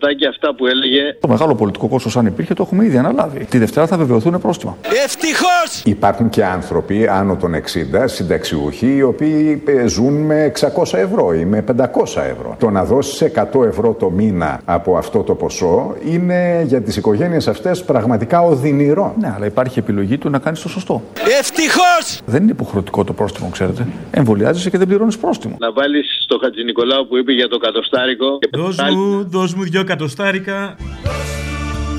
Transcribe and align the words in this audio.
να 0.00 0.06
βάλει 0.06 0.16
το 0.16 0.26
Μητσοτάκι 0.26 0.26
αυτά 0.26 0.54
που 0.54 0.66
έλεγε. 0.66 1.16
Το 1.20 1.28
μεγάλο 1.28 1.54
πολιτικό 1.54 1.88
κόστος, 1.88 2.16
αν 2.16 2.26
υπήρχε, 2.26 2.54
το 2.54 2.62
έχουμε 2.62 2.84
ήδη 2.84 2.96
αναλάβει. 2.98 3.44
Τη 3.44 3.58
Δευτέρα 3.58 3.86
θα 3.86 3.96
βεβαιωθούν 3.96 4.40
πρόστιμα. 4.40 4.76
Ευτυχώς! 5.04 5.82
Υπάρχουν 5.84 6.28
και 6.28 6.44
άνθρωποι 6.44 7.08
άνω 7.08 7.36
των 7.36 7.54
60, 7.54 7.58
συνταξιούχοι, 8.04 8.94
οι 8.96 9.02
οποίοι 9.02 9.62
ε, 9.66 9.86
ζουν 9.86 10.14
με 10.14 10.52
600 10.60 10.98
ευρώ 10.98 11.34
ή 11.34 11.44
με 11.44 11.64
500 11.76 11.84
ευρώ. 12.04 12.56
Το 12.58 12.70
να 12.70 12.84
δώσεις 12.84 13.30
100 13.52 13.64
ευρώ 13.64 13.92
το 13.98 14.10
μήνα 14.10 14.60
από 14.64 14.96
αυτό 14.96 15.22
το 15.22 15.34
ποσό 15.34 15.96
είναι 16.04 16.62
για 16.66 16.82
τις 16.82 16.96
οικογένειες 16.96 17.48
αυτές 17.48 17.84
πραγματικά 17.84 18.40
οδυνηρό. 18.40 19.14
Ναι, 19.18 19.32
αλλά 19.36 19.46
υπάρχει 19.46 19.78
επιλογή 19.78 20.18
του 20.18 20.30
να 20.30 20.38
κάνεις 20.38 20.60
το 20.60 20.68
σωστό. 20.68 21.02
Ευτυχώς! 21.38 22.20
Δεν 22.24 22.42
είναι 22.42 22.50
υποχρεωτικό 22.50 23.04
το 23.04 23.12
πρόστιμο, 23.12 23.48
ξέρετε. 23.48 23.86
Εμβολιάζεσαι 24.10 24.70
και 24.70 24.78
δεν 24.78 24.86
πληρώνεις 24.86 25.18
πρόστιμο. 25.18 25.56
Να 25.58 25.72
βάλεις 25.72 26.17
στο 26.28 26.38
Χατζη 26.42 26.62
Νικολάου 26.64 27.06
που 27.08 27.16
είπε 27.16 27.32
για 27.32 27.48
το 27.48 27.58
κατοστάρικο. 27.58 28.38
και 28.38 28.48
Δώσ' 28.52 28.76
πάλι- 28.76 28.96
μου, 28.96 29.24
δώσ' 29.30 29.54
μου 29.54 29.62
δυο 29.62 29.84
κατοστάρικα. 29.84 30.76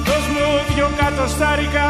Δώσ' 0.07 0.27
μου 0.33 0.45
δυο 0.75 0.87
κατοστάρικα 1.01 1.85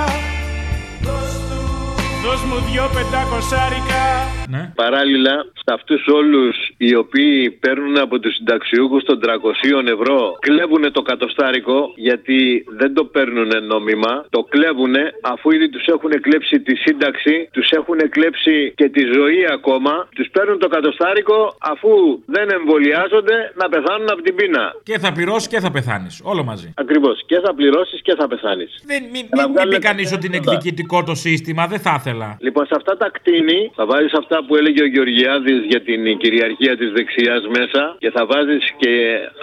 Δώσ' 2.25 2.43
μου 2.49 2.57
δυο 2.71 2.83
πεντακοσάρικα 2.95 4.03
Ναι. 4.53 4.71
Παράλληλα, 4.75 5.35
σε 5.53 5.69
αυτούς 5.77 6.07
όλους 6.07 6.55
οι 6.77 6.95
οποίοι 6.95 7.51
παίρνουν 7.51 7.97
από 7.99 8.19
τους 8.19 8.33
συνταξιούχους 8.35 9.03
των 9.03 9.19
300 9.19 9.87
ευρώ, 9.95 10.37
κλέβουν 10.39 10.91
το 10.91 11.01
κατοστάρικο 11.01 11.91
γιατί 11.95 12.65
δεν 12.79 12.93
το 12.93 13.03
παίρνουν 13.05 13.51
νόμιμα. 13.65 14.25
Το 14.29 14.41
κλέβουν 14.43 14.95
αφού 15.21 15.51
ήδη 15.51 15.69
τους 15.69 15.85
έχουν 15.85 16.11
κλέψει 16.21 16.59
τη 16.61 16.75
σύνταξη, 16.75 17.49
τους 17.51 17.69
έχουν 17.69 17.99
κλέψει 18.09 18.73
και 18.75 18.89
τη 18.89 19.03
ζωή 19.15 19.41
ακόμα. 19.51 20.07
Τους 20.15 20.27
παίρνουν 20.29 20.59
το 20.59 20.67
κατοστάρικο 20.67 21.55
αφού 21.59 21.89
δεν 22.25 22.49
εμβολιάζονται 22.49 23.37
να 23.55 23.69
πεθάνουν 23.69 24.09
από 24.11 24.21
την 24.21 24.35
πείνα. 24.35 24.75
Και 24.83 24.97
θα 24.99 25.11
πληρώσεις 25.11 25.47
και 25.47 25.59
θα 25.59 25.71
πεθάνεις. 25.71 26.21
Όλο 26.23 26.43
μαζί. 26.43 26.73
Ακριβώς. 26.75 27.23
Και 27.25 27.39
θα 27.39 27.53
πληρώσεις 27.53 28.01
και 28.01 28.15
θα 28.19 28.27
πεθάνεις. 28.27 28.83
Δεν, 28.85 29.03
μην 29.03 29.25
Να 29.29 29.41
μην 29.41 29.43
μην 29.43 29.53
βγάλουμε 29.53 29.75
πει 29.77 29.81
κανείς 29.81 30.09
τα 30.09 30.15
ότι 30.15 30.25
είναι 30.25 30.37
πράγματα. 30.37 30.57
εκδικητικό 30.57 31.03
το 31.03 31.15
σύστημα, 31.15 31.67
δεν 31.67 31.79
θα 31.79 31.95
ήθελα. 31.99 32.37
Λοιπόν, 32.39 32.65
σε 32.65 32.73
αυτά 32.75 32.97
τα 32.97 33.09
κτίνη 33.09 33.71
θα 33.75 33.85
βάλεις 33.85 34.13
αυτά 34.13 34.38
που 34.45 34.55
έλεγε 34.59 34.81
ο 34.87 34.89
Γεωργιάδης 34.95 35.59
για 35.71 35.81
την 35.87 36.01
κυριαρχία 36.17 36.73
της 36.79 36.89
δεξιάς 36.97 37.43
μέσα 37.57 37.81
και 38.03 38.09
θα 38.15 38.23
βάζεις 38.31 38.63
και 38.81 38.93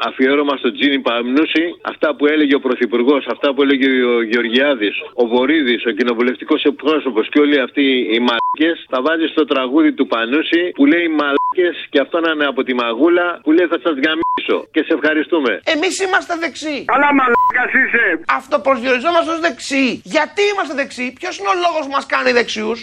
αφιέρωμα 0.09 0.55
στο 0.57 0.73
Τζίνι 0.73 0.99
Παμνούση 1.07 1.65
αυτά 1.93 2.09
που 2.17 2.25
έλεγε 2.27 2.55
ο 2.55 2.61
Πρωθυπουργός, 2.67 3.23
αυτά 3.35 3.49
που 3.55 3.63
έλεγε 3.63 3.89
ο 4.15 4.23
Γεωργιάδης, 4.23 4.95
ο 5.23 5.27
Βορύδης, 5.27 5.83
ο 5.87 5.91
κοινοβουλευτικός 5.99 6.63
εκπρόσωπος 6.71 7.29
και 7.33 7.41
όλοι 7.45 7.61
αυτοί 7.67 7.87
οι 8.13 8.19
μαλάκε. 8.29 8.71
Θα 8.93 8.99
βάζεις 9.07 9.33
το 9.39 9.45
τραγούδι 9.45 9.93
του 9.99 10.07
Πανούση 10.07 10.63
που 10.77 10.85
λέει 10.93 11.07
μαλάκε 11.21 11.69
και 11.93 12.01
αυτό 12.05 12.21
να 12.21 12.31
είναι 12.35 12.47
από 12.53 12.63
τη 12.63 12.75
μαγούλα 12.75 13.27
που 13.45 13.51
λέει 13.57 13.67
θα 13.67 13.79
σας 13.85 13.95
γαμίσω. 14.05 14.59
Και 14.75 14.83
σε 14.87 14.93
ευχαριστούμε. 14.99 15.51
Εμείς 15.75 15.95
είμαστε 16.05 16.35
δεξιοί. 16.45 16.85
Αλλά 16.95 17.09
μαλάκας 17.19 17.73
είσαι. 17.81 18.05
Αυτοπροσδιοριζόμαστε 18.41 19.31
ως 19.37 19.41
δεξιοί. 19.47 19.91
Γιατί 20.05 20.43
είμαστε 20.53 20.75
δεξιοί, 20.81 21.09
ποιος 21.21 21.35
είναι 21.39 21.51
ο 21.55 21.57
λόγος 21.65 21.83
που 21.87 21.95
μας 21.99 22.07
κάνει 22.15 22.31
δεξιούς; 22.39 22.79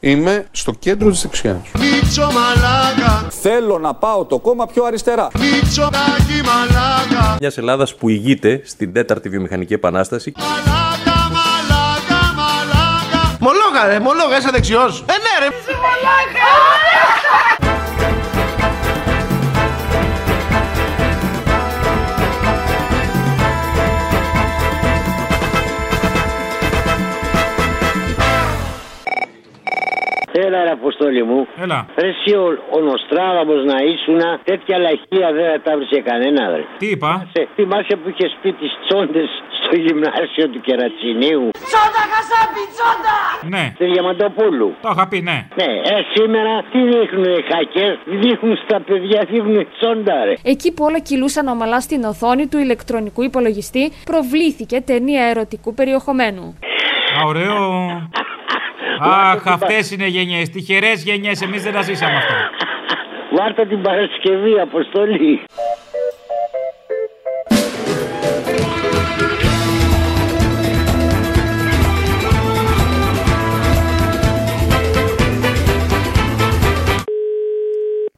Είμαι 0.00 0.46
στο 0.50 0.72
κέντρο 0.72 1.10
της 1.10 1.22
δεξιάς. 1.22 1.56
Μίτσο 1.78 2.22
μαλάκα! 2.32 3.26
Θέλω 3.40 3.78
να 3.78 3.94
πάω 3.94 4.24
το 4.24 4.38
κόμμα 4.38 4.66
πιο 4.66 4.84
αριστερά. 4.84 5.28
Μίτσο 5.38 5.88
τάκι 5.92 6.40
μαλάκα! 6.44 7.36
Μια 7.40 7.52
Ελλάδας 7.56 7.94
που 7.94 8.08
ηγείται 8.08 8.62
στην 8.64 8.92
τέταρτη 8.92 9.28
βιομηχανική 9.28 9.72
επανάσταση. 9.74 10.32
Μαλάκα, 10.38 11.18
μαλάκα, 11.36 12.34
μαλάκα! 12.36 13.36
Μολόγα 13.40 13.86
ρε, 13.86 14.00
μολόγα, 14.00 14.38
είσαι 14.38 14.50
δεξιός. 14.50 15.04
Ε, 15.08 15.12
ναι, 15.12 15.46
ρε. 15.46 15.46
Έλα 15.46 16.14
ρε 16.32 16.73
Αποστόλη 30.84 31.22
μου. 31.30 31.38
Έλα. 31.64 31.78
Ρε 32.02 32.08
εσύ 32.14 32.30
ο, 32.44 32.46
ο 32.76 32.78
Νοστράδαμος 32.88 33.60
να 33.72 33.78
ήσουν 33.92 34.20
τέτοια 34.50 34.76
λαχεία 34.84 35.28
δεν 35.36 35.46
θα 35.52 35.58
τα 35.66 35.72
βρίσκε 35.78 36.00
κανένα 36.10 36.42
ρε. 36.56 36.62
Τι 36.80 36.86
είπα; 36.94 37.10
Σε, 37.32 37.40
θυμάσαι 37.56 37.94
που 38.00 38.06
είχε 38.12 38.26
πει 38.42 38.50
τις 38.60 38.72
τσόντες 38.84 39.28
στο 39.58 39.76
γυμνάσιο 39.84 40.46
του 40.52 40.60
Κερατσινίου; 40.66 41.44
Τσόντα 41.68 42.02
χασάπι, 42.12 42.62
τσόντα! 42.74 43.16
Ναι. 43.54 43.64
Στη 43.74 43.84
Διαμαντοπούλου. 43.92 44.68
Το 44.84 44.90
είχα 44.94 45.04
πει, 45.10 45.18
ναι. 45.30 45.38
Ναι, 45.60 45.70
ε, 45.92 45.94
σήμερα 46.14 46.52
τι 46.70 46.78
δείχνουν 46.90 47.24
οι 47.34 47.42
hackers, 47.50 47.98
δείχνουν 48.22 48.56
στα 48.64 48.78
παιδιά, 48.86 49.20
δείχνουν 49.30 49.66
τσόντα 49.76 50.16
ρε. 50.24 50.34
Εκεί 50.52 50.68
που 50.74 50.84
όλα 50.88 51.00
κυλούσαν 51.08 51.46
ομαλά 51.46 51.80
στην 51.80 52.04
οθόνη 52.04 52.46
του 52.50 52.58
ηλεκτρονικού 52.58 53.22
υπολογιστή, 53.22 53.92
προβλήθηκε 54.04 54.80
ταινία 54.80 55.24
ερωτικού 55.32 55.74
περιεχομένου. 55.74 56.44
Α, 57.16 57.26
ωραίο. 57.26 57.58
Αχ, 59.00 59.46
αυτές 59.46 59.90
είναι 59.90 60.06
γενιές. 60.06 60.50
Τυχερές 60.50 61.02
γενιές. 61.04 61.42
Εμείς 61.42 61.62
δεν 61.62 61.72
τα 61.72 61.82
ζήσαμε 61.82 62.16
αυτά. 62.16 62.50
Βάρτα 63.36 63.66
την 63.66 63.82
Παρασκευή, 63.82 64.60
Αποστολή. 64.60 65.40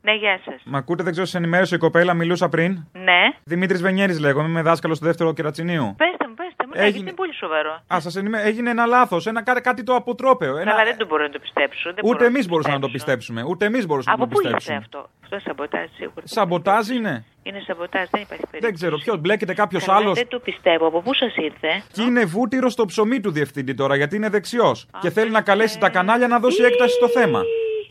Ναι, 0.09 0.15
γεια 0.15 0.41
σας. 0.45 0.61
Μα 0.65 0.79
ακούτε, 0.79 1.03
δεν 1.03 1.13
ξέρω, 1.13 1.27
σε 1.27 1.37
ενημέρωσε 1.37 1.75
η 1.75 1.79
κοπέλα, 1.79 2.15
μιλούσα 2.15 2.49
πριν. 2.49 2.71
Ναι. 2.93 3.21
Δημήτρης 3.45 3.83
Βενιέρης 3.83 4.21
λέγομαι, 4.21 4.49
είμαι 4.49 4.63
δάσκαλος 4.63 4.97
στο 4.97 5.07
δεύτερο 5.07 5.33
κερατσινίου. 5.33 5.95
Πέστε 5.97 6.25
μου, 6.29 6.35
πέστε 6.35 6.63
μου. 6.65 6.66
Ναι, 6.66 6.66
Έγινε- 6.79 6.91
γιατί 6.91 6.99
είναι 7.09 7.13
πολύ 7.23 7.35
σοβαρό. 7.35 7.83
Α, 7.95 8.01
σας 8.01 8.17
ενημέ... 8.17 8.41
έγινε 8.43 8.71
ένα 8.71 8.87
λάθος, 8.87 9.27
ένα, 9.27 9.43
κάτι, 9.43 9.61
κάτι 9.61 9.83
το 9.83 9.95
αποτρόπαιο. 9.95 10.57
Ένα... 10.57 10.71
Καλά, 10.71 10.85
δεν 10.85 10.97
το 10.97 11.07
μπορώ 11.07 11.23
να 11.23 11.29
το 11.31 11.39
πιστέψω. 11.39 11.93
Δεν 11.95 12.05
Ούτε 12.05 12.13
μπορώ 12.17 12.25
εμείς 12.25 12.43
το 12.43 12.49
μπορούσαμε 12.49 12.75
να 12.75 12.81
το 12.81 12.89
πιστέψω. 12.89 13.17
πιστέψουμε. 13.17 13.51
Ούτε 13.53 13.65
εμείς 13.65 13.87
μπορούσαμε 13.87 14.15
Από 14.15 14.25
να 14.25 14.31
το 14.31 14.35
πού 14.35 14.41
ήρθε 14.47 14.57
πιστέψουμε. 14.57 14.85
αυτό; 14.85 15.11
Αυτό 15.23 15.35
είναι 15.35 15.45
σαμποτάζ 15.47 15.87
σίγουρα. 15.97 16.23
Σαμποτάζ 16.25 16.89
είναι. 16.89 17.25
Είναι 17.43 17.61
σαμποτάζ, 17.67 18.03
δεν 18.11 18.21
υπάρχει 18.21 18.45
περίπτωση. 18.51 18.61
Δεν 18.61 18.75
ξέρω 18.75 18.97
ποιος. 18.99 19.19
Μπλέκεται 19.21 19.55
κάποιος 19.55 19.85
Καλά, 19.85 19.99
άλλος. 19.99 20.15
Δεν 20.15 20.29
το 20.29 20.39
πιστεύω. 20.39 20.87
Από 20.87 21.01
πού 21.01 21.15
σας 21.15 21.37
ήρθε; 21.37 21.83
Και 21.93 22.03
είναι 22.03 22.25
βούτυρο 22.25 22.69
στο 22.69 22.85
ψωμί 22.85 23.21
του 23.21 23.31
διευθυντή 23.31 23.75
τώρα, 23.75 23.97
γιατί 23.97 24.17
είναι 24.17 24.29
δεξιός. 24.29 24.87
Και 25.01 25.11
θέλει 25.11 25.31
να 25.31 25.41
καλέσει 25.41 25.79
τα 25.79 25.89
κανάλια 25.89 26.29
να 26.29 26.39
δώσει 26.39 26.63
έκταση 26.63 26.95
στο 26.95 27.09
θέμα. 27.09 27.41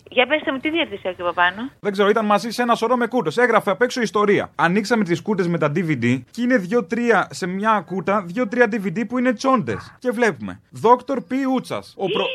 Για 0.09 0.27
πέστε 0.27 0.51
μου, 0.51 0.59
τι 0.59 0.69
διεύθυνση 0.69 1.07
έχει 1.07 1.21
από 1.21 1.33
πάνω; 1.33 1.69
Δεν 1.79 1.91
ξέρω, 1.91 2.09
ήταν 2.09 2.25
μαζί 2.25 2.49
σε 2.49 2.61
ένα 2.61 2.75
σωρό 2.75 2.97
με 2.97 3.07
κούτε. 3.07 3.41
Έγραφε 3.41 3.71
απ' 3.71 3.81
έξω 3.81 4.01
ιστορία. 4.01 4.51
Ανοίξαμε 4.55 5.03
τις 5.03 5.21
κούτε 5.21 5.47
με 5.47 5.57
τα 5.57 5.71
DVD 5.75 6.21
και 6.31 6.41
είναι 6.41 6.57
δύο-τρία 6.57 7.27
σε 7.31 7.47
μια 7.47 7.83
κούτα, 7.85 8.23
δύο-τρία 8.25 8.67
DVD 8.71 9.07
που 9.07 9.17
είναι 9.17 9.33
τσόντες. 9.33 9.95
Και 9.99 10.11
βλέπουμε. 10.11 10.61
Δόκτωρ 10.69 11.21
Π. 11.21 11.31
Ούτσας. 11.53 11.93
Ο 11.97 12.05
προ... 12.05 12.25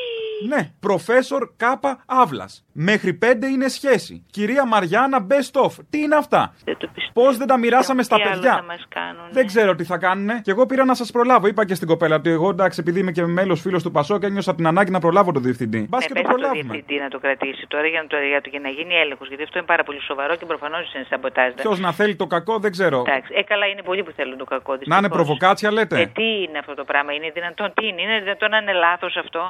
Ναι, 0.49 0.71
προφέσορ 0.81 1.51
Κάπα 1.57 2.03
Αύλα. 2.07 2.49
Μέχρι 2.73 3.15
πέντε 3.15 3.47
είναι 3.47 3.69
σχέση. 3.69 4.27
Κυρία 4.31 4.67
Μαριάννα 4.67 5.27
Best 5.31 5.63
of. 5.65 5.71
Τι 5.91 5.99
είναι 5.99 6.17
αυτά; 6.17 6.55
Πώς 7.13 7.37
δεν 7.37 7.47
τα 7.47 7.59
μοιράσαμε 7.59 8.03
στα 8.03 8.17
Τι 8.17 8.23
άλλο 8.23 8.33
παιδιά; 8.33 8.55
θα 8.55 8.63
μας 8.63 8.85
κάνουν. 8.89 9.25
Δεν 9.31 9.47
ξέρω 9.47 9.75
τι 9.75 9.85
θα 9.85 9.99
κάνουνε. 9.99 10.41
Και 10.45 10.51
εγώ 10.51 10.67
πήρα 10.67 10.85
να 10.85 10.95
σας 10.95 11.11
προλάβω. 11.11 11.47
Είπα 11.47 11.65
και 11.67 11.75
στην 11.75 11.89
κοπέλα 11.89 12.17
ότι 12.17 12.31
εγώ 12.31 12.49
εντάξει, 12.51 12.81
επειδή 12.81 13.01
είμαι 13.01 13.13
και 13.13 13.25
μέλος 13.27 13.61
φίλος 13.61 13.83
του 13.83 13.91
Πασό 13.91 14.19
και 14.19 14.27
ένιωσα 14.27 14.55
την 14.55 14.67
ανάγκη 14.67 14.91
να 14.91 14.99
προλάβω 15.01 15.33
τον 15.33 15.43
διευθυντή. 15.43 15.87
Μπας 15.89 16.01
Ναι, 16.01 16.07
και 16.07 16.13
το 16.13 16.21
πες 16.21 16.25
στο 16.31 16.33
προλάβουμε. 16.33 16.63
διευθυντή 16.73 17.03
να 17.03 17.09
το 17.09 17.19
κρατήσει 17.19 17.65
τώρα 17.69 17.87
για 17.87 18.01
να, 18.03 18.07
το, 18.09 18.17
για, 18.17 18.41
το, 18.41 18.49
για 18.51 18.61
να 18.61 18.69
γίνει 18.69 18.95
έλεγχος. 18.95 19.29
Γιατί 19.29 19.43
αυτό 19.43 19.59
είναι 19.59 19.67
πάρα 19.67 19.83
πολύ 19.83 20.01
σοβαρό 20.03 20.37
και 20.37 20.47
προφανώς 20.47 20.95
είναι 20.95 21.07
σαμποτάζ. 21.11 21.53
Ποιος 21.53 21.79
να 21.81 21.93
θέλει 21.93 22.17
το 22.17 22.27
κακό 22.27 22.59
δεν 22.59 22.71
ξέρω. 22.71 22.99
Εντάξει, 23.07 23.31
ε, 23.37 23.43
καλά 23.43 23.67
είναι 23.67 23.83
πολλοί 23.83 24.03
που 24.03 24.13
θέλουν 24.17 24.37
το 24.39 24.45
κακό. 24.45 24.73
Να 24.73 24.79
είναι 24.79 24.87
δυστυχώς. 24.87 25.17
προβοκάτσια 25.17 25.71
λέτε. 25.73 26.01
Ε, 26.01 26.07
τι 26.07 26.29
είναι 26.45 26.59
αυτό 26.59 26.75
το 26.75 26.85
πράγμα, 26.85 27.13
είναι 27.13 27.31
δυνατόν, 27.35 27.73
τι 27.75 27.87
είναι, 27.87 28.03
είναι 28.03 28.19
δυνατόν 28.21 28.51
να 28.51 28.59
είναι 28.63 28.73
λάθος 28.73 29.17
αυτό; 29.25 29.41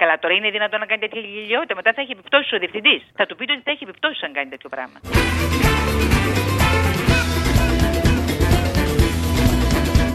Καλά, 0.00 0.14
τώρα 0.22 0.34
είναι 0.34 0.50
δυνατόν 0.56 0.78
να 0.82 0.86
κάνει 0.90 1.00
τέτοια 1.04 1.20
γελιότητα. 1.20 1.74
Μετά 1.80 1.90
θα 1.94 2.00
έχει 2.02 2.12
επιπτώσεις 2.18 2.50
ο 2.56 2.58
διευθυντής. 2.62 3.00
Θα 3.18 3.24
του 3.26 3.34
πείτε 3.38 3.52
ότι 3.56 3.62
θα 3.66 3.70
έχει 3.74 3.84
επιπτώσεις 3.88 4.20
αν 4.26 4.32
κάνει 4.36 4.48
τέτοιο 4.54 4.68
πράγμα. 4.74 4.98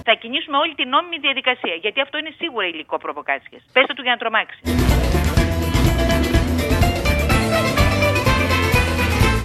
Θα 0.09 0.13
κινήσουμε 0.21 0.57
όλη 0.57 0.73
την 0.75 0.87
νόμιμη 0.89 1.17
διαδικασία. 1.25 1.75
Γιατί 1.83 1.99
αυτό 2.05 2.17
είναι 2.17 2.31
σίγουρα 2.41 2.65
υλικό 2.67 2.97
προβοκάτσια. 2.97 3.59
Πέστε 3.73 3.93
του 3.93 4.01
για 4.01 4.11
να 4.11 4.17
τρομάξει. 4.17 4.59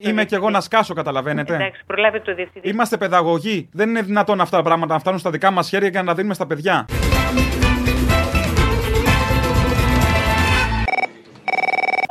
Είμαι 0.00 0.25
κι 0.25 0.34
εγώ 0.34 0.50
να 0.50 0.61
σκάσω, 0.61 0.94
καταλαβαίνετε. 0.94 1.55
Εντάξει, 1.55 1.82
προλάβετε 1.87 2.25
το 2.25 2.34
διευθυντή. 2.34 2.69
Είμαστε 2.69 2.96
παιδαγωγοί. 2.96 3.69
Δεν 3.73 3.88
είναι 3.88 4.02
δυνατόν 4.02 4.41
αυτά 4.41 4.56
τα 4.56 4.62
πράγματα 4.62 4.93
να 4.94 5.00
φτάνουν 5.00 5.19
στα 5.19 5.31
δικά 5.31 5.50
μας 5.50 5.69
χέρια 5.69 5.91
και 5.91 5.99
να 5.99 6.05
τα 6.05 6.14
δίνουμε 6.14 6.34
στα 6.34 6.46
παιδιά. 6.46 6.87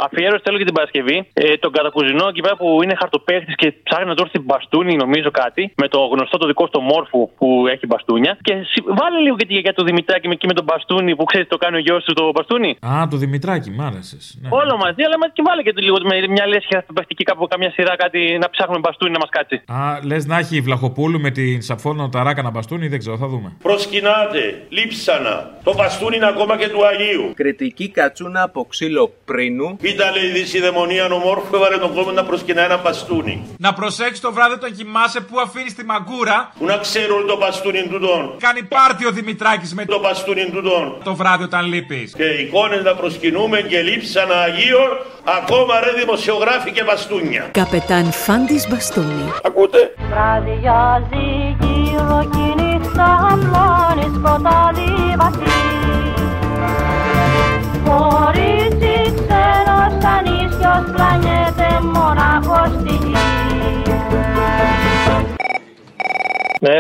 Αφιέρωση 0.05 0.41
θέλω 0.45 0.57
για 0.61 0.65
την 0.65 0.75
Παρασκευή. 0.79 1.17
Ε, 1.33 1.57
τον 1.63 1.71
κατακουζινό 1.71 2.25
εκεί 2.27 2.41
πέρα 2.41 2.55
που 2.55 2.67
είναι 2.83 2.95
χαρτοπέχτη 3.01 3.53
και 3.61 3.67
ψάχνει 3.83 4.05
να 4.11 4.15
του 4.15 4.23
έρθει 4.25 4.39
μπαστούνι, 4.39 4.95
νομίζω 4.95 5.29
κάτι. 5.31 5.73
Με 5.81 5.87
το 5.87 5.99
γνωστό 6.13 6.37
το 6.37 6.47
δικό 6.47 6.67
στο 6.67 6.79
μόρφου 6.79 7.29
που 7.37 7.47
έχει 7.73 7.85
μπαστούνια. 7.85 8.37
Και 8.41 8.53
συ- 8.71 8.85
βάλε 8.99 9.19
λίγο 9.25 9.35
και 9.35 9.45
τη 9.45 9.51
γιαγιά 9.53 9.73
του 9.73 9.83
Δημητράκη 9.83 10.27
με 10.27 10.33
εκεί 10.33 10.47
με 10.47 10.53
τον 10.53 10.63
μπαστούνι 10.63 11.15
που 11.15 11.23
ξέρεις 11.23 11.47
το 11.47 11.57
κάνει 11.57 11.75
ο 11.75 11.79
γιος 11.79 12.03
του 12.03 12.13
το 12.13 12.31
μπαστούνι. 12.35 12.77
Α, 12.87 13.07
το 13.11 13.17
Δημητράκη, 13.17 13.69
μ' 13.71 13.81
άρεσες. 13.81 14.37
Ναι. 14.41 14.47
Όλο 14.51 14.77
μαζί, 14.77 15.01
αλλά 15.03 15.15
και 15.33 15.41
βάλε 15.47 15.61
και 15.61 15.73
το 15.73 15.81
λίγο 15.81 15.97
με 16.09 16.27
μια 16.27 16.47
λέσχη 16.47 16.73
χαρτοπέχτικη 16.73 17.23
κάπου 17.23 17.47
καμιά 17.47 17.71
σειρά 17.71 17.95
κάτι 17.95 18.37
να 18.41 18.49
ψάχνουμε 18.49 18.79
μπαστούνι 18.79 19.11
να 19.11 19.19
μας 19.19 19.29
κάτσει. 19.29 19.55
Α, 19.67 19.99
λες 20.03 20.25
να 20.25 20.37
έχει 20.37 20.55
η 20.55 20.61
Βλαχοπούλου 20.61 21.19
με 21.19 21.29
την 21.31 21.61
Σαφώνα 21.61 22.09
Ταράκα 22.09 22.41
να 22.41 22.49
μπαστούνι, 22.49 22.87
δεν 22.87 22.99
ξέρω, 22.99 23.17
θα 23.17 23.27
δούμε. 23.27 23.55
Προσκυνάτε, 23.63 24.65
λείψανα. 24.69 25.51
Το 25.63 25.73
μπαστούνι 25.73 26.15
είναι 26.15 26.25
ακόμα 26.27 26.57
και 26.57 26.69
του 26.69 26.85
Αγίου. 26.85 27.31
Κριτική 27.35 27.89
κατσούνα 27.89 28.41
από 28.43 28.65
ξύλο 28.69 29.13
πρίνου. 29.25 29.77
Ήταν 29.97 30.13
λέει 30.15 30.29
δυσιδαιμονία 30.31 31.05
ομόρφου, 31.05 31.55
έβαλε 31.55 31.77
τον 31.77 31.93
κόσμο 31.93 32.11
να 32.11 32.23
προσκυνά 32.23 32.61
ένα 32.61 32.77
μπαστούνι. 32.77 33.35
Να 33.57 33.73
προσέξεις 33.73 34.19
το 34.19 34.31
βράδυ 34.33 34.57
τον 34.57 34.71
κοιμάσαι 34.77 35.19
που 35.19 35.39
αφήνεις 35.39 35.75
τη 35.75 35.83
μαγκούρα. 35.85 36.51
Που 36.59 36.65
να 36.65 36.77
ξέρουν 36.77 37.27
το 37.27 37.37
μπαστούνι 37.37 37.87
του 37.91 37.99
τον. 37.99 38.35
Κάνει 38.39 38.63
πάρτι 38.63 39.05
ο 39.05 39.11
Δημητράκης 39.11 39.73
με 39.73 39.85
το 39.85 39.99
μπαστούνι 39.99 40.49
του 40.53 40.61
τον. 40.61 40.85
το 41.03 41.15
βράδυ 41.15 41.43
όταν 41.43 41.65
λείπεις. 41.65 42.13
Και 42.13 42.23
εικόνες 42.23 42.83
να 42.83 42.93
προσκυνούμε 42.95 43.61
και 43.61 43.81
λείψανα 43.81 44.35
Αγίων, 44.47 44.89
ακόμα 45.37 45.79
ρε 45.79 45.91
δημοσιογράφοι 45.99 46.71
και 46.71 46.83
μπαστούνια. 46.83 47.49
Καπετάν 47.51 48.11
Φάντης 48.11 48.67
Μπαστούνι. 48.69 49.31
Ακούτε; 49.43 49.93
Βραδιάζει 50.09 51.55
γύρω 51.59 52.29
κι 52.31 52.61
η 52.61 52.63
νύχτα 52.63 53.07
απλώνει 53.31 54.07
σκοτάδι 54.15 55.15
βαθύ 55.17 55.76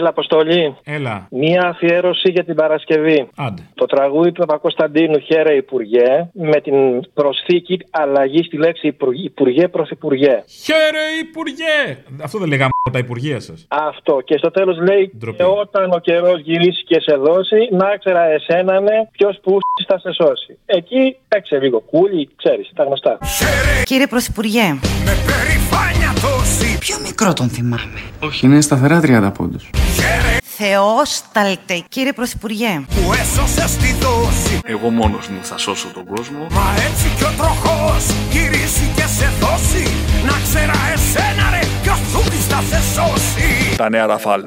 έλα, 0.07 0.09
Αποστολή. 0.09 0.75
Έλα. 0.83 1.27
Μία 1.31 1.67
αφιέρωση 1.67 2.29
για 2.31 2.43
την 2.43 2.55
Παρασκευή. 2.55 3.29
Άντε. 3.35 3.61
Το 3.75 3.85
τραγούδι 3.85 4.31
του 4.31 4.39
Παπακοσταντίνου 4.45 5.19
Χαίρε 5.19 5.53
Υπουργέ 5.53 6.29
με 6.33 6.61
την 6.61 6.75
προσθήκη 7.13 7.79
αλλαγή 7.89 8.43
στη 8.43 8.57
λέξη 8.57 8.87
Υπουργέ, 8.87 9.23
Υπουργέ 9.23 9.67
Πρωθυπουργέ. 9.67 10.43
Χαίρε 10.65 11.05
Υπουργέ! 11.21 11.97
Αυτό 12.23 12.37
δεν 12.39 12.47
λέγαμε 12.47 12.69
τα 12.91 12.99
Υπουργεία 12.99 13.39
σας. 13.39 13.65
Αυτό. 13.67 14.21
Και 14.25 14.37
στο 14.37 14.51
τέλος 14.51 14.77
λέει: 14.77 15.11
Και 15.37 15.43
όταν 15.43 15.91
ο 15.91 15.99
καιρός 15.99 16.39
γυρίσει 16.39 16.83
και 16.83 16.99
σε 16.99 17.15
δώσει, 17.15 17.69
να 17.71 17.97
ξέρα 17.97 18.23
εσένα 18.23 18.79
ναι, 18.79 19.09
ποιος 19.11 19.39
που 19.43 19.57
θα 19.87 19.99
σε 19.99 20.11
σώσει. 20.13 20.57
Εκεί 20.65 21.17
παίξε 21.27 21.59
λίγο 21.59 21.79
κούλι, 21.79 22.29
ξέρεις, 22.35 22.71
τα 22.75 22.83
γνωστά. 22.83 23.17
Κύριε 23.83 24.07
Πρωθυπουργέ, 24.07 24.67
Με 25.05 25.13
περηφάνεια 25.27 26.13
τόση 26.21 26.77
πιο 26.79 26.95
μικρό 27.03 27.33
τον 27.33 27.49
θυμάμαι. 27.49 28.01
Όχι, 28.23 28.45
είναι 28.45 28.61
σταθερά 28.61 29.01
30 29.03 29.31
πόντους. 29.37 29.69
Θεόσταλτε, 30.59 31.83
κύριε 31.89 32.13
Πρωθυπουργέ. 32.13 32.81
που 32.87 33.13
έσωσε 33.13 33.67
στη 33.67 33.95
δόση 33.99 34.59
Εγώ 34.63 34.89
μόνος 34.89 35.27
μου 35.27 35.39
θα 35.43 35.57
σώσω 35.57 35.87
τον 35.93 36.05
κόσμο. 36.05 36.47
Μα 36.51 36.73
έτσι 36.87 37.07
κι 37.17 37.23
ο 37.23 37.31
τροχός 37.37 38.05
γυρίσει 38.31 38.91
και 38.95 39.05
σε 39.17 39.31
δώσει 39.39 39.83
Να 40.25 40.33
ξέρα 40.43 40.73
εσένα 40.93 41.49
ρε 41.51 41.67
ποιος 41.81 41.97
σου 42.11 42.21
θα 42.49 42.63
σε 42.69 42.81
σώσει 42.93 43.75
Τα 43.77 43.89
νέα 43.89 44.05
Ραφάλ. 44.05 44.41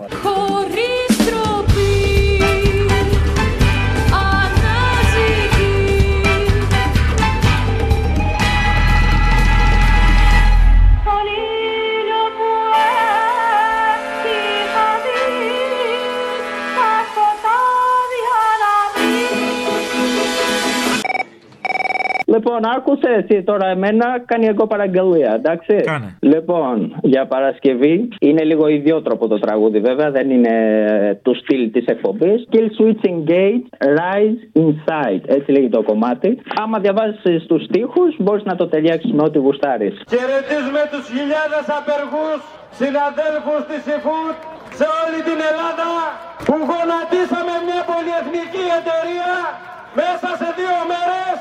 Λοιπόν, 22.40 22.60
άκουσε 22.76 23.10
εσύ 23.20 23.42
τώρα 23.42 23.66
εμένα, 23.68 24.06
κάνει 24.30 24.46
εγώ 24.46 24.66
παραγγελία, 24.66 25.30
εντάξει. 25.34 25.74
Κάνε. 25.90 26.16
Λοιπόν, 26.20 26.96
για 27.02 27.26
Παρασκευή 27.26 28.08
είναι 28.20 28.42
λίγο 28.44 28.68
ιδιότροπο 28.68 29.28
το 29.28 29.38
τραγούδι, 29.38 29.80
βέβαια, 29.80 30.10
δεν 30.10 30.30
είναι 30.30 30.54
ε, 31.08 31.14
του 31.14 31.34
στυλ 31.40 31.70
της 31.70 31.84
εκπομπής. 31.86 32.38
Kill 32.52 32.68
switch 32.76 33.02
engage, 33.12 33.64
rise 34.00 34.40
inside. 34.62 35.22
Έτσι 35.36 35.48
λέγει 35.50 35.68
το 35.68 35.82
κομμάτι. 35.82 36.38
Άμα 36.62 36.78
διαβάσεις 36.78 37.46
τους 37.46 37.62
στίχους, 37.64 38.16
μπορείς 38.18 38.44
να 38.44 38.54
το 38.56 38.66
ταιριάξεις 38.68 39.12
με 39.12 39.22
ό,τι 39.22 39.38
γουστάρεις. 39.38 39.94
Χαιρετίζουμε 40.12 40.82
τους 40.92 41.04
χιλιάδες 41.14 41.66
απεργούς 41.78 42.38
συναδέλφους 42.80 43.62
της 43.70 43.82
ΕΦΟΥΤ 43.96 44.38
σε 44.78 44.86
όλη 45.00 45.18
την 45.28 45.38
Ελλάδα 45.50 45.88
που 46.46 46.56
γονατίσαμε 46.70 47.54
μια 47.68 47.80
πολυεθνική 47.90 48.64
εταιρεία 48.78 49.32
μέσα 50.00 50.28
σε 50.40 50.48
δύο 50.58 50.76
μέρες. 50.90 51.34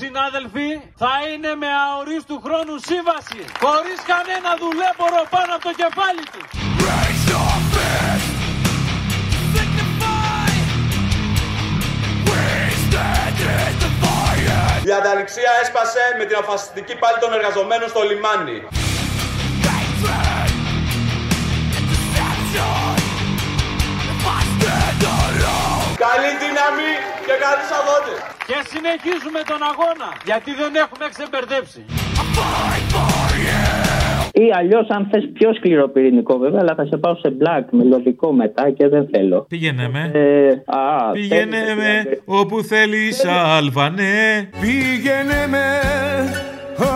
Συνάδελφοι 0.00 0.68
θα 1.02 1.14
είναι 1.30 1.54
με 1.62 1.66
αορίστου 1.84 2.36
χρόνου 2.44 2.76
σύμβαση 2.88 3.40
χωρίς 3.64 3.98
κανένα 4.12 4.50
δουλέμπορο 4.62 5.20
πάνω 5.34 5.50
από 5.56 5.64
το 5.68 5.72
κεφάλι 5.82 6.24
τους. 6.32 6.48
Η 14.88 14.92
ανταληξία 14.92 15.50
έσπασε 15.62 16.02
με 16.18 16.24
την 16.24 16.36
αφασιστική 16.36 16.94
πάλη 16.96 17.18
των 17.20 17.32
εργαζομένων 17.32 17.88
στο 17.88 18.02
λιμάνι. 18.02 18.58
Καλή 26.06 26.30
δύναμη 26.42 27.17
και 27.38 27.44
καλή 27.46 27.64
Σαββότη. 27.72 28.14
Και 28.50 28.58
συνεχίζουμε 28.72 29.40
τον 29.50 29.60
αγώνα 29.70 30.08
γιατί 30.28 30.50
δεν 30.60 30.72
έχουμε 30.84 31.06
ξεμπερδέψει. 31.14 31.80
Ή 34.32 34.46
αλλιώς, 34.58 34.86
αν 34.88 35.08
θες 35.10 35.24
πιο 35.32 35.54
σκληρό 35.54 35.88
πυρηνικό, 35.88 36.38
βέβαια, 36.38 36.60
αλλά 36.62 36.74
θα 36.74 36.84
σε 36.86 36.96
πάω 36.96 37.14
σε 37.14 37.32
black 37.40 37.64
μελωδικό 37.70 38.32
μετά 38.32 38.70
και 38.70 38.88
δεν 38.88 39.08
θέλω. 39.12 39.46
Πήγαινε 39.48 39.88
με. 39.88 40.10
Ε, 40.14 40.48
α, 40.66 41.10
Πήγαινε 41.12 41.56
θέλεις, 41.56 41.74
με 41.74 42.00
δηλαδή. 42.02 42.20
όπου 42.24 42.62
θέλεις, 42.62 43.24
Αλβανέ. 43.56 44.50
Πήγαινε 44.60 45.46
με 45.48 45.66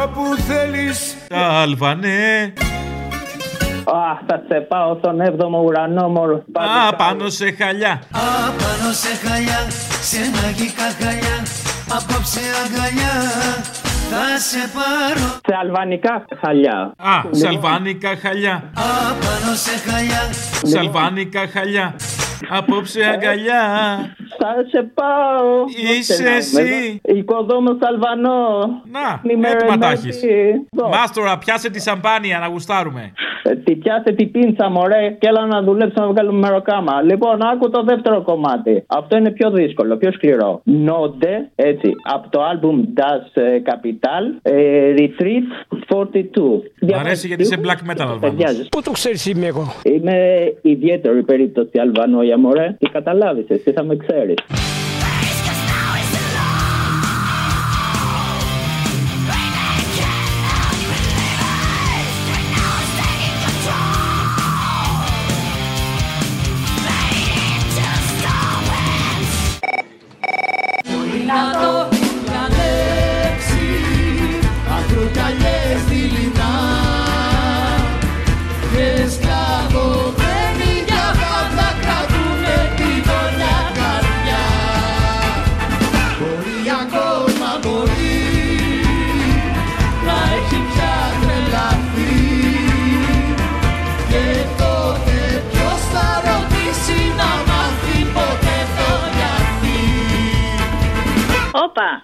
όπου 0.03 0.23
θέλεις 0.49 1.17
Αλβανέ. 1.31 2.53
Α, 3.85 4.19
θα 4.27 4.43
σε 4.49 4.61
πάω 4.61 4.97
στον 4.99 5.21
7ο 5.21 5.65
ουρανό, 5.65 6.09
μωρό. 6.09 6.45
Α, 6.53 6.97
πάνω 6.97 7.29
σε 7.29 7.51
χαλιά. 7.59 8.03
Απάνω 8.11 8.93
σε 8.93 9.29
χαλιά, 9.29 9.61
σε 10.03 10.21
μαγικά 10.43 10.89
χαλιά 11.01 11.37
Απόψε 11.97 12.41
αγκαλιά, 12.65 13.15
θα 14.11 14.39
σε 14.39 14.71
πάρω 14.75 15.27
Σε 15.47 15.55
αλβανικά 15.63 16.25
χαλιά. 16.41 16.93
Α, 16.97 17.21
σαλβάνικα 17.31 18.17
χαλιά. 18.17 18.71
Απάνω 18.75 19.55
σε 19.55 19.91
χαλιά 19.91 20.23
Σαλβάνικα 20.63 21.47
χαλιά. 21.53 21.95
Απόψε 22.51 23.05
αγκαλιά. 23.05 23.63
Θα 24.39 24.55
σε 24.71 24.83
πάω. 24.95 25.65
Είσαι 25.99 26.25
εσύ. 26.37 27.01
Οικοδόμος 27.03 27.77
Αλβανό. 27.81 28.49
Να, 28.91 29.49
έτοιμα 29.49 29.79
τα 29.79 29.91
έχεις. 29.91 30.21
Μάστορα, 30.91 31.39
πιάσε 31.39 31.71
τη 31.71 31.81
σαμπάνια 31.81 32.39
να 32.39 32.47
γουστάρουμε. 32.47 33.13
Ε, 33.43 33.55
Τι 33.57 33.77
πιάσε 33.77 34.13
την 34.13 34.31
πίντσα, 34.31 34.71
μωρέ, 34.71 35.17
και 35.21 35.27
έλα 35.29 35.47
να 35.47 35.63
δουλέψουμε 35.63 36.07
να 36.07 36.13
βγάλουμε 36.13 36.39
μεροκάμα. 36.39 37.03
Λοιπόν, 37.03 37.43
άκου 37.43 37.71
το 37.71 37.83
δεύτερο 37.83 38.23
κομμάτι. 38.23 38.85
Αυτό 38.87 39.17
είναι 39.17 39.31
πιο 39.31 39.51
δύσκολο, 39.51 39.97
πιο 39.97 40.13
σκληρό. 40.13 40.61
Νόντε, 40.65 41.51
έτσι, 41.55 41.91
από 42.13 42.29
το 42.31 42.41
album 42.51 42.77
Das 43.01 43.43
ε, 43.43 43.63
Capital, 43.65 44.25
ε, 44.43 44.95
Retreat 44.99 45.47
42. 45.89 46.63
Μ' 46.81 46.95
αρέσει 46.99 47.27
γιατί 47.27 47.43
είσαι 47.43 47.61
black 47.63 47.91
metal 47.91 48.01
Αλβανός. 48.01 48.21
Ταιριάζεις. 48.21 48.69
Πού 48.69 48.83
το 48.83 48.91
ξέρεις 48.91 49.27
είμαι 49.27 49.47
εγώ; 49.47 49.73
Είμαι 49.83 50.17
ιδιαίτερη 50.63 51.23
περίπτωση 51.23 51.79
Αλβανόια, 51.79 52.39
μωρέ. 52.39 52.77
Τι 52.79 52.89
καταλάβεις, 52.89 53.45
εσύ 53.49 53.73
θα 53.73 53.85
με 53.85 53.97
ξέρεις. 53.97 54.35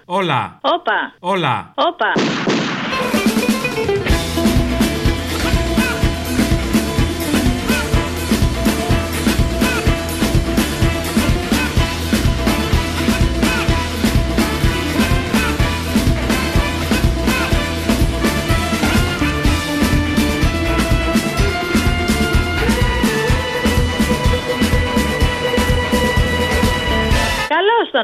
Όλα. 0.05 0.59
Όπα. 0.61 1.13
Όλα. 1.21 1.73
Όπα. 1.75 2.13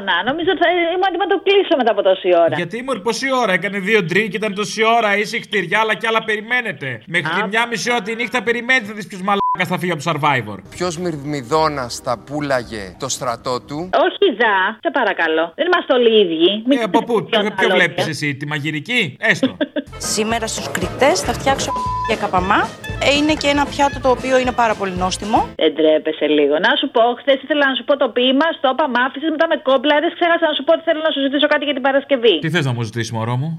Να. 0.09 0.15
Νομίζω 0.29 0.49
ότι 0.53 0.61
θα 0.63 0.69
ήμουν 0.95 1.07
έτοιμο 1.09 1.25
να 1.27 1.31
το 1.33 1.37
κλείσω 1.45 1.73
μετά 1.79 1.91
από 1.95 2.01
τόση 2.09 2.29
ώρα. 2.45 2.55
Γιατί 2.61 2.75
ήμουν 2.81 3.01
πόση 3.07 3.27
ώρα, 3.41 3.51
έκανε 3.59 3.79
δύο 3.79 3.99
ντρίκ, 4.03 4.33
ήταν 4.33 4.51
τόση 4.61 4.81
ώρα, 4.97 5.09
είσαι 5.17 5.37
χτυριά, 5.45 5.79
αλλά 5.83 5.93
κι 5.99 6.07
άλλα 6.09 6.21
περιμένετε. 6.29 6.87
Μέχρι 7.13 7.29
τη 7.41 7.47
μια 7.47 7.63
μισή 7.67 7.91
ώρα 7.91 8.01
τη 8.01 8.15
νύχτα 8.15 8.39
περιμένετε 8.47 8.93
τι 8.93 9.03
ποιου 9.07 9.19
μαλάκα 9.27 9.44
θα 9.63 9.77
φύγει 9.79 9.91
από 9.91 10.03
το 10.03 10.11
survivor. 10.13 10.57
Ποιος 10.69 10.97
Μυρμηδόνα 10.97 11.89
θα 12.03 12.19
πούλαγε 12.25 12.95
το 12.99 13.09
στρατό 13.09 13.61
του; 13.61 13.89
Όχι, 14.05 14.25
Ζα, 14.39 14.77
σε 14.81 14.89
παρακαλώ. 14.93 15.51
Δεν 15.55 15.65
είμαστε 15.65 15.93
όλοι 15.93 16.09
οι 16.15 16.19
ίδιοι. 16.25 16.63
Μην 16.67 16.77
Ε, 16.79 16.83
από 16.83 16.99
πού, 17.03 17.13
ποιο, 17.25 17.43
τα 17.43 17.53
ποιο 17.57 17.67
λόγια. 17.67 17.75
βλέπει 17.75 18.09
εσύ, 18.09 18.35
τη 18.35 18.45
μαγειρική, 18.47 19.17
έστω. 19.19 19.57
Σήμερα 20.15 20.47
στους 20.47 20.71
κριτές 20.71 21.21
θα 21.21 21.33
φτιάξω 21.33 21.71
για 22.07 22.17
καπαμά. 22.23 22.59
Ε, 23.07 23.15
Είναι 23.17 23.33
και 23.33 23.47
ένα 23.47 23.65
πιάτο 23.65 23.99
το 23.99 24.09
οποίο 24.09 24.37
είναι 24.39 24.51
πάρα 24.51 24.73
πολύ 24.75 24.91
νόστιμο. 25.03 25.39
Δεν 25.55 25.75
τρέπεσαι 25.75 26.27
λίγο. 26.27 26.53
Να 26.65 26.71
σου 26.79 26.87
πω, 26.95 27.01
χθες 27.19 27.37
ήθελα 27.43 27.65
να 27.69 27.75
σου 27.75 27.83
πω 27.83 27.97
το 27.97 28.07
ποίημα, 28.09 28.45
στο 28.57 28.69
είπα, 28.73 28.89
μ' 28.89 28.99
άφησες, 29.05 29.29
μετά 29.29 29.47
με 29.47 29.55
κόμπλαρε. 29.67 30.07
Ξέχασα 30.17 30.45
να 30.49 30.53
σου 30.57 30.63
πω 30.63 30.71
ότι 30.73 30.83
θέλω 30.87 31.01
να 31.07 31.11
σου 31.13 31.19
ζητήσω 31.25 31.47
κάτι 31.47 31.63
για 31.67 31.73
την 31.73 31.81
Παρασκευή. 31.87 32.39
Τι 32.39 32.49
θες 32.49 32.65
να 32.65 32.73
μου 32.73 32.81
ζητήσεις, 32.81 33.11
μωρό 33.11 33.35
μου; 33.41 33.49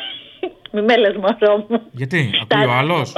Μη 0.74 0.82
με 0.82 0.96
λες, 0.96 1.14
μωρό 1.22 1.66
μου. 1.68 1.80
Γιατί, 2.00 2.30
ακούει 2.42 2.66
ο 2.66 2.72
άλλος; 2.72 3.12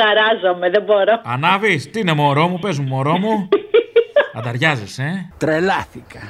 Ταράζομαι, 0.00 0.70
δεν 0.70 0.82
μπορώ. 0.82 1.20
Ανάβεις, 1.24 1.90
τι 1.90 2.00
είναι 2.00 2.12
μωρό 2.12 2.48
μου, 2.48 2.58
πες 2.58 2.78
μου 2.78 2.86
μωρό 2.86 3.18
μου. 3.18 3.48
Ανταριάζεσαι, 4.38 5.02
ε; 5.02 5.34
Τρελάθηκα. 5.38 6.22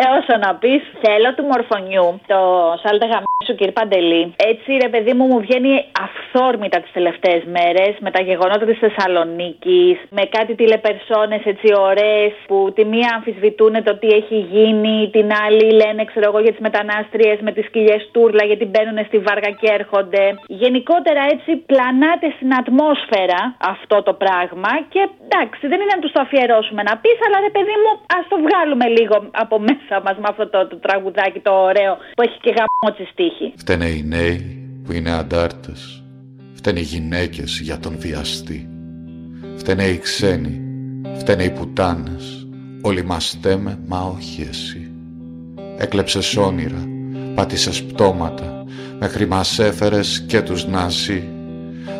Ε, 0.00 0.04
όσο 0.18 0.34
να 0.44 0.54
πεις, 0.54 0.82
θέλω 1.04 1.28
του 1.34 1.44
μορφωνιού, 1.52 2.20
το 2.26 2.38
σάλτα 2.82 3.06
γαμίσου 3.12 3.54
κύριε 3.58 3.72
Παντελή. 3.78 4.22
Έτσι, 4.50 4.70
ρε 4.84 4.88
παιδί 4.88 5.12
μου, 5.16 5.24
μου 5.26 5.38
βγαίνει 5.40 5.72
αυθόρμητα 6.36 6.78
τις 6.80 6.92
τελευταίες 6.98 7.42
μέρες 7.56 7.92
με 8.04 8.10
τα 8.10 8.20
γεγονότα 8.28 8.64
της 8.70 8.78
Θεσσαλονίκης, 8.84 9.96
με 10.16 10.22
κάτι 10.36 10.52
τηλεπερσόνες 10.60 11.42
έτσι 11.52 11.68
ωραίες 11.90 12.32
που 12.48 12.58
τη 12.76 12.82
μία 12.92 13.10
αμφισβητούν 13.16 13.74
το 13.88 13.92
τι 14.00 14.08
έχει 14.20 14.38
γίνει, 14.54 14.96
την 15.16 15.28
άλλη 15.44 15.66
λένε, 15.80 16.04
ξέρω 16.10 16.26
εγώ, 16.30 16.38
για 16.44 16.52
τις 16.54 16.64
μετανάστριες 16.68 17.38
με 17.46 17.52
τις 17.56 17.66
κοιλιές 17.72 18.02
τούρλα 18.12 18.44
γιατί 18.50 18.64
μπαίνουν 18.70 18.98
στη 19.08 19.18
βάργα 19.26 19.50
και 19.60 19.68
έρχονται. 19.78 20.24
Γενικότερα 20.62 21.22
έτσι 21.34 21.50
πλανάται 21.70 22.28
στην 22.36 22.50
ατμόσφαιρα 22.60 23.42
αυτό 23.72 23.96
το 24.06 24.12
πράγμα 24.22 24.72
και 24.92 25.02
εντάξει, 25.24 25.62
δεν 25.70 25.78
είναι 25.80 25.94
να 25.96 26.02
τους 26.02 26.12
το 26.14 26.20
αφιερώσουμε 26.26 26.82
να 26.88 26.94
πεις, 27.02 27.18
αλλά 27.26 27.36
ρε 27.46 27.52
παιδί 27.56 27.76
μου, 27.82 27.90
ας 28.18 28.24
το 28.32 28.36
βγάλουμε 28.46 28.86
λίγο 28.98 29.16
από 29.44 29.56
μέσα 29.68 29.94
μας 30.04 30.16
με 30.22 30.28
αυτό 30.32 30.44
το, 30.52 30.58
το 30.70 30.76
τραγουδάκι 30.84 31.40
το 31.48 31.52
ωραίο 31.68 31.92
που 32.16 32.22
έχει 32.26 32.38
και 32.44 32.52
γαμμό 32.58 32.88
τη 32.96 33.04
στίχη. 33.12 33.46
Φταίνε 33.62 33.88
οι 33.94 34.02
νέοι 34.14 34.38
που 34.84 34.92
είναι 34.92 35.12
αντάρτες. 35.22 36.05
Φταίνε 36.66 36.80
οι 36.80 36.82
γυναίκες 36.82 37.60
για 37.62 37.78
τον 37.78 37.96
βιαστή. 37.98 38.68
Φταίνε 39.56 39.84
οι 39.84 39.98
ξένοι. 39.98 40.60
Φταίνε 41.18 41.42
οι 41.42 41.50
πουτάνες. 41.50 42.46
Όλοι 42.82 43.04
μας 43.04 43.28
στέμε, 43.28 43.78
μα 43.86 44.00
όχι 44.00 44.46
εσύ. 44.50 44.90
Έκλεψες 45.76 46.36
όνειρα, 46.36 46.88
πάτησες 47.34 47.82
πτώματα, 47.82 48.64
μέχρι 49.00 49.26
μας 49.26 49.58
έφερες 49.58 50.24
και 50.26 50.40
τους 50.40 50.66
ναζί. 50.66 51.28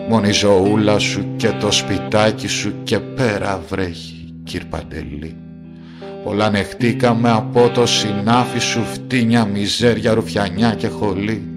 Μόνη 0.09 0.29
η 0.29 0.33
ζωούλα 0.33 0.99
σου 0.99 1.27
και 1.37 1.51
το 1.61 1.71
σπιτάκι 1.71 2.47
σου 2.47 2.75
και 2.83 2.99
πέρα 2.99 3.63
βρέχει, 3.69 4.35
κύρ 4.45 4.65
Παντελή. 4.65 5.37
Πολλά 6.25 6.45
ανεχτήκαμε 6.45 7.31
από 7.31 7.69
το 7.69 7.87
συνάφι 7.87 8.59
σου 8.59 8.85
φτύνια, 8.85 9.45
μιζέρια, 9.45 10.15
ρουφιανιά 10.15 10.75
και 10.75 10.89
χολή. 10.89 11.56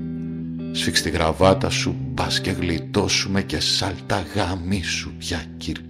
Σφίξ 0.80 1.02
τη 1.02 1.10
γραβάτα 1.10 1.70
σου, 1.70 1.96
πας 2.14 2.42
και 2.42 2.52
γλιτώσουμε 2.52 3.42
και 3.42 3.60
σάλτα 3.60 4.26
γάμι 4.36 4.84
σου 4.84 5.14
πια 5.18 5.46
κύρ 5.58 5.82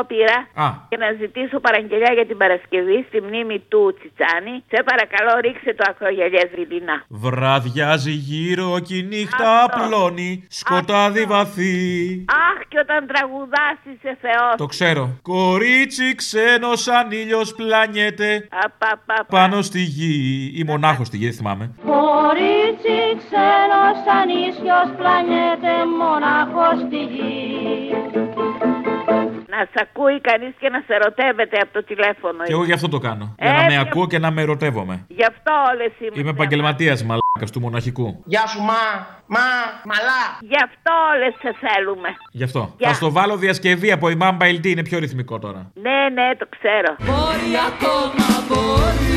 εγώ 0.00 0.08
πήρα 0.12 0.38
Α. 0.66 0.68
για 0.88 0.98
να 0.98 1.08
ζητήσω 1.20 1.60
παραγγελιά 1.60 2.12
για 2.12 2.26
την 2.26 2.36
Παρασκευή 2.36 3.04
στη 3.08 3.20
μνήμη 3.20 3.58
του 3.68 3.94
Τσιτσάνη. 3.98 4.54
Σε 4.72 4.82
παρακαλώ, 4.90 5.40
ρίξε 5.40 5.74
το 5.78 5.84
ακρογελιές 5.90 6.48
ριδινά. 6.54 6.96
Βραδιάζει 7.08 8.10
γύρω 8.10 8.80
και 8.86 8.96
η 8.96 9.02
νύχτα 9.02 9.64
απλώνει, 9.64 10.46
σκοτάδι 10.48 11.24
βαθύ. 11.24 11.78
Αχ, 12.48 12.58
και 12.68 12.78
όταν 12.84 13.06
τραγουδάς 13.06 13.78
είσαι 13.90 14.16
Θεός. 14.20 14.54
Το 14.56 14.66
ξέρω. 14.66 15.18
Κορίτσι 15.22 16.14
ξένος 16.14 16.80
σαν 16.82 17.10
ήλιος 17.10 17.54
πλανιέται 17.54 18.48
πάνω 19.28 19.62
στη 19.62 19.80
γη. 19.80 20.14
Ή 20.60 20.62
μονάχος 20.64 21.06
στη 21.06 21.16
γη, 21.16 21.24
δεν 21.24 21.34
θυμάμαι. 21.34 21.64
Κορίτσι 21.86 22.98
ξένος 23.20 23.96
σαν 24.04 24.28
ίσιος 24.48 24.88
πλανιέται 24.98 25.72
μονάχος 25.98 26.76
στη 26.86 27.00
γη. 27.12 28.19
Να 29.60 29.66
σ' 29.72 29.80
ακούει 29.86 30.20
κανείς 30.20 30.52
και 30.60 30.68
να 30.68 30.78
σε 30.86 30.92
ερωτεύεται 30.98 31.56
από 31.64 31.72
το 31.72 31.82
τηλέφωνο. 31.84 32.44
Και 32.44 32.52
εγώ 32.52 32.64
γι' 32.64 32.72
αυτό 32.72 32.88
το 32.88 32.98
κάνω. 32.98 33.34
Για 33.38 33.50
Ε, 33.50 33.52
να 33.52 33.60
με 33.62 33.66
ποιο- 33.68 33.80
ακούω 33.80 34.06
και 34.06 34.18
να 34.18 34.30
με 34.30 34.40
ερωτεύομαι. 34.42 35.04
Γι' 35.08 35.24
αυτό 35.32 35.52
όλες 35.72 35.92
είμαστε. 36.00 36.20
Είμαι 36.20 36.30
επαγγελματίας 36.30 36.98
μαλάκας 37.04 37.50
του 37.52 37.60
μοναχικού. 37.60 38.22
Γεια 38.24 38.46
σου, 38.46 38.60
μα, 38.60 38.80
μα, 39.26 39.44
μαλά. 39.90 40.22
Γι' 40.40 40.60
αυτό 40.68 40.90
όλες 41.12 41.32
σε 41.42 41.50
θέλουμε. 41.64 42.08
Γι' 42.32 42.44
αυτό. 42.44 42.74
Γεια. 42.78 42.88
Θα 42.88 42.94
στο 42.94 43.10
βάλω 43.12 43.36
διασκευή 43.36 43.92
από 43.92 44.10
η 44.10 44.16
Mamba 44.22 44.42
LT, 44.42 44.66
είναι 44.66 44.82
πιο 44.82 44.98
ρυθμικό 44.98 45.38
τώρα. 45.38 45.70
Ναι, 45.74 45.98
ναι, 46.22 46.28
το 46.38 46.46
ξέρω. 46.56 46.90
Μπορεί 47.08 47.52
ακόμα, 47.70 48.26
μπορεί 48.48 49.09